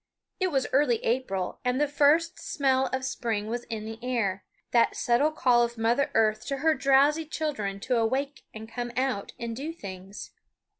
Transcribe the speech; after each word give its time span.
It 0.39 0.47
was 0.51 0.65
early 0.73 0.95
April, 1.05 1.59
and 1.63 1.79
the 1.79 1.87
first 1.87 2.39
smell 2.39 2.87
of 2.87 3.05
spring 3.05 3.45
was 3.45 3.65
in 3.65 3.85
the 3.85 3.99
air 4.01 4.43
that 4.71 4.95
subtle 4.95 5.31
call 5.31 5.61
of 5.61 5.77
Mother 5.77 6.09
Earth 6.15 6.43
to 6.47 6.57
her 6.57 6.73
drowsy 6.73 7.23
children 7.23 7.79
to 7.81 7.97
awake 7.97 8.41
and 8.51 8.67
come 8.67 8.91
out 8.97 9.33
and 9.37 9.55
do 9.55 9.71
things. 9.71 10.31